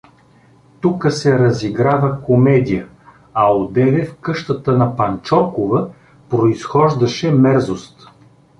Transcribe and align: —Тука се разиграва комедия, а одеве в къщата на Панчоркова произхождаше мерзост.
—Тука 0.81 1.11
се 1.11 1.39
разиграва 1.39 2.21
комедия, 2.23 2.87
а 3.33 3.51
одеве 3.53 4.05
в 4.05 4.15
къщата 4.17 4.77
на 4.77 4.95
Панчоркова 4.95 5.89
произхождаше 6.29 7.31
мерзост. 7.31 8.07